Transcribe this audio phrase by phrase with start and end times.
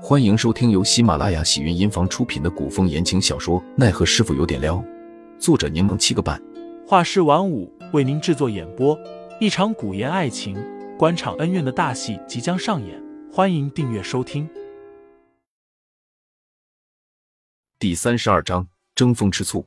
[0.00, 4.76] 欢迎收听由喜马拉雅喜云音房出品的古风言情小说《奈何师傅有点撩》，
[5.40, 6.40] 作者柠檬七个半，
[6.86, 8.96] 画师晚舞为您制作演播。
[9.40, 10.56] 一场古言爱情、
[10.96, 14.48] 官场恩怨的大戏即将上演，欢迎订阅收听。
[17.80, 19.66] 第三十二章：争风吃醋。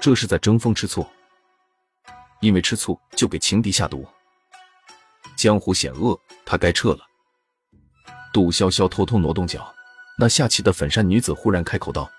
[0.00, 1.04] 这是在争风吃醋，
[2.40, 4.06] 因为吃醋就给情敌下毒。
[5.34, 7.00] 江湖险恶，他该撤了。
[8.32, 9.74] 杜潇潇偷偷挪动脚，
[10.18, 12.10] 那下棋的粉衫女子忽然开口道：“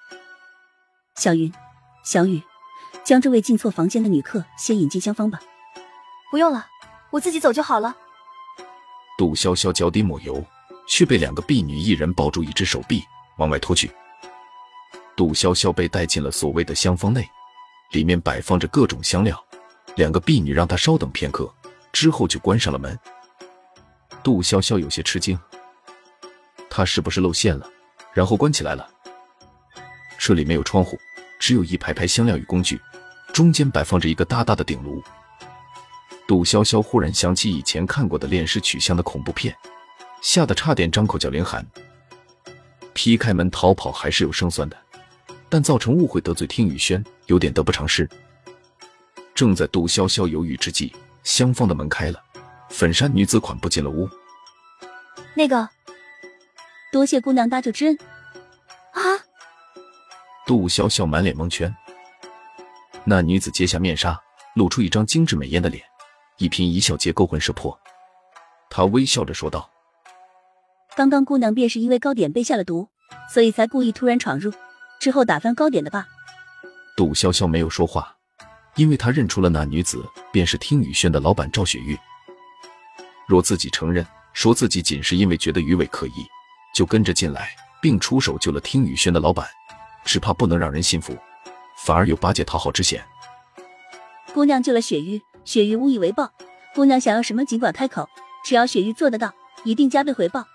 [1.15, 1.51] 小云，
[2.03, 2.41] 小雨，
[3.03, 5.39] 将这位进错房间的女客先引进厢房吧。
[6.31, 6.67] ”“不用了，
[7.11, 7.95] 我自己走就好了。”
[9.17, 10.43] 杜潇潇脚底抹油，
[10.87, 13.03] 却被两个婢女一人抱住一只手臂
[13.37, 13.91] 往外拖去。
[15.15, 17.29] 杜潇潇被带进了所谓的厢房内，
[17.91, 19.41] 里面摆放着各种香料。
[19.95, 21.53] 两个婢女让她稍等片刻，
[21.91, 22.97] 之后就关上了门。
[24.23, 25.37] 杜潇潇有些吃惊。
[26.79, 27.69] 他是不是露馅了，
[28.13, 28.89] 然后关起来了？
[30.17, 30.97] 这里没有窗户，
[31.37, 32.79] 只有一排排香料与工具，
[33.33, 35.03] 中间摆放着一个大大的鼎炉。
[36.25, 39.53] 杜潇潇忽然想起以前看过的炼尸取香的恐怖片，
[40.21, 41.67] 吓得差点张口叫林寒。
[42.93, 44.77] 劈开门逃跑还是有胜算的，
[45.49, 48.09] 但造成误会得罪听雨轩，有点得不偿失。
[49.35, 52.23] 正在杜潇潇犹豫之际，厢房的门开了，
[52.69, 54.09] 粉衫女子款步进了屋。
[55.35, 55.67] 那个。
[56.91, 57.97] 多谢姑娘搭救之恩，
[58.93, 59.01] 啊！
[60.47, 61.73] 杜潇潇满脸蒙圈。
[63.03, 64.19] 那女子揭下面纱，
[64.55, 65.83] 露出一张精致美艳的脸，
[66.37, 67.79] 一颦一笑皆勾魂摄魄。
[68.71, 69.69] 她微笑着说道
[70.97, 72.87] ：“刚刚姑娘便是因为糕点被下了毒，
[73.31, 74.51] 所以才故意突然闯入，
[74.99, 76.07] 之后打翻糕点的吧？”
[76.97, 78.15] 杜潇潇没有说话，
[78.75, 81.95] 因为她认出了那女子便是听雨轩的老板赵雪玉。
[83.27, 84.03] 若自己承认，
[84.33, 86.25] 说自己仅是因为觉得鱼尾可疑。
[86.73, 89.47] 就跟着进来，并出手救了听雨轩的老板，
[90.05, 91.17] 只怕不能让人信服，
[91.85, 93.03] 反而有巴结讨好之嫌。
[94.33, 96.31] 姑娘救了雪玉，雪玉无以为报。
[96.75, 98.07] 姑娘想要什么尽管开口，
[98.45, 100.45] 只要雪玉做得到，一定加倍回报。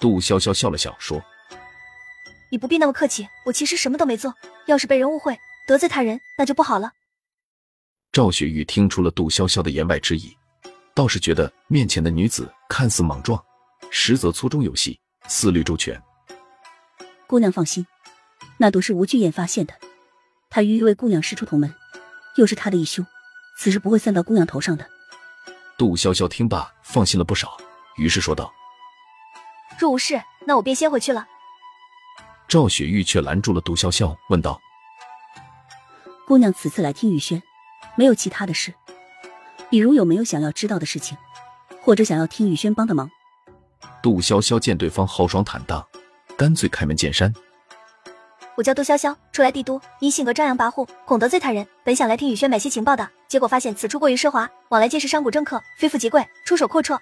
[0.00, 1.22] 杜潇潇笑了笑说
[2.50, 4.34] ：“你不必那么客气，我其实什么都没做。
[4.66, 6.90] 要是被人误会，得罪他人，那就不好了。”
[8.12, 10.34] 赵雪玉听出了杜潇潇的言外之意，
[10.94, 13.40] 倒是觉得面前的女子看似莽撞，
[13.90, 14.98] 实则粗中有细。
[15.28, 16.00] 思虑周全，
[17.26, 17.86] 姑娘放心，
[18.58, 19.74] 那毒是吴巨彦发现的，
[20.48, 21.74] 他与一位姑娘师出同门，
[22.36, 23.04] 又是他的义兄，
[23.58, 24.86] 此事不会算到姑娘头上的。
[25.76, 27.56] 杜潇潇听罢，放心了不少，
[27.96, 28.52] 于是说道
[29.78, 31.26] ：“若无事，那我便先回去了。”
[32.48, 34.60] 赵雪玉却拦住了杜潇潇，问道
[36.24, 37.42] ：“姑娘此次来听雨轩，
[37.96, 38.72] 没有其他的事，
[39.68, 41.18] 比如有没有想要知道的事情，
[41.82, 43.10] 或者想要听雨轩帮的忙？”
[44.06, 45.84] 杜潇潇见对方豪爽坦荡，
[46.36, 47.34] 干脆开门见山
[48.56, 56.96] ：“我叫杜潇潇，初来帝都，因性格张扬跋扈，恐得罪他人，本想来听雨轩买些情报的，结果发现此处过于奢华，往来皆是商贾政客，非富即贵，出手阔绰。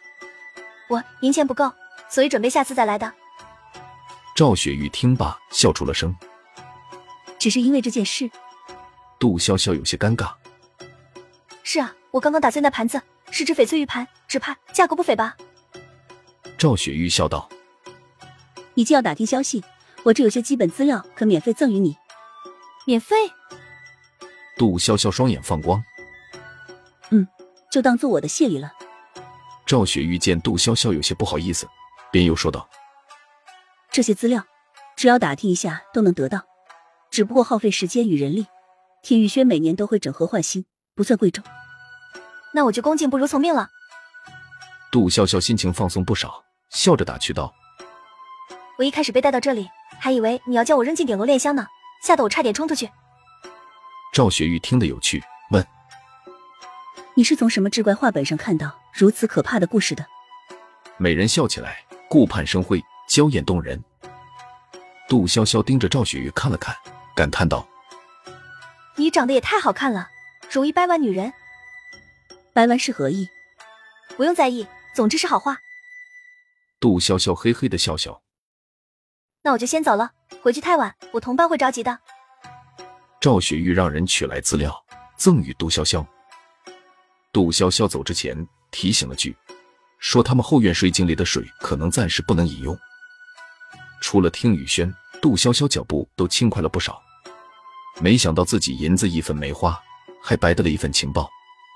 [0.89, 1.71] 我银钱不够，
[2.09, 3.13] 所以准备下次再来的。”
[4.35, 6.17] 赵雪玉听罢，笑出了声
[7.39, 8.31] ：“只是因为这件事？”
[9.21, 10.33] 杜潇潇有些尴尬
[11.63, 12.99] ：“是啊，我刚刚打碎那盘子，
[13.31, 15.37] 是只翡翠玉盘，只怕价格不菲吧？”
[16.65, 17.47] 赵雪玉笑道
[18.73, 19.63] ：“你既要打听消息，
[20.03, 21.95] 我这有些基本资料可免费赠与你。
[22.87, 23.15] 免费？”
[24.57, 25.85] 杜潇潇双眼放光
[27.13, 27.29] ：“嗯，
[27.71, 28.73] 就当做我的谢礼了。”
[29.67, 31.69] 赵雪玉见杜潇潇有些不好意思，
[32.11, 32.67] 便又说道
[33.93, 34.43] ：“这些资料，
[34.97, 36.41] 只要打听一下都能得到，
[37.11, 38.47] 只不过耗费时间与人力。
[39.03, 40.65] 天宇轩每年都会整合换新，
[40.95, 41.45] 不算贵重。
[42.55, 43.69] 那我就恭敬不如从命了。”
[44.91, 46.44] 杜潇潇心情放松不少，
[46.75, 47.55] 笑着打趣道
[48.77, 49.71] ：“我一开始被带到这里，
[50.01, 51.67] 还以为你要叫我扔进顶楼炼香呢，
[52.03, 52.91] 吓得我差点冲出去。”
[54.13, 55.65] 赵雪玉听得有趣，问
[57.15, 60.05] ：“你是从什么志怪画本上看到如此可怕的故事的？”
[60.99, 63.83] 美人笑起来，顾盼生辉，娇艳动人。
[65.09, 66.77] 杜潇潇盯着赵雪玉看了看，
[67.15, 67.67] 感叹道
[68.97, 70.09] ：“你长得也太好看了，
[70.51, 71.33] 容易掰弯女人。
[72.53, 73.29] 掰弯是何意？”
[74.17, 75.59] 不用在意，总之是好话。
[76.81, 78.23] 杜潇潇嘿嘿的笑笑。
[79.43, 80.11] 那我就先走了，
[80.43, 81.99] 回去太晚，我同伴会着急的。
[83.21, 84.75] 赵雪玉让人取来资料，
[85.17, 86.05] 赠予杜潇潇。
[87.33, 89.37] 杜潇潇走之前提醒了句，
[89.99, 92.79] 说他们后院水井里的水可能暂时不能饮用。
[94.01, 97.03] 除了听雨轩，杜潇潇脚步都轻快了不少。
[98.01, 99.79] 没想到自己银子一分没花，
[100.23, 101.29] 还白得了一份情报。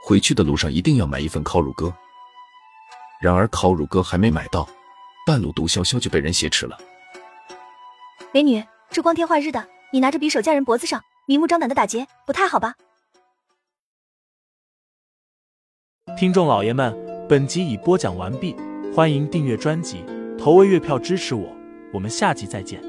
[0.04, 1.92] 回去的路上一定要买一份烤乳鸽。
[3.20, 4.68] 然而烤乳鸽还没买到，
[5.28, 6.78] 半路毒潇潇就被人挟持了。
[8.32, 12.74] 美女，这光天化日的，你拿着匕首架人脖子上，明目张胆的打劫，不太好吧？
[16.16, 16.96] 听众老爷们，
[17.28, 18.56] 本集已播讲完毕，
[18.96, 20.02] 欢迎订阅专辑，
[20.38, 21.54] 投喂月票支持我，
[21.92, 22.82] 我们下集再见。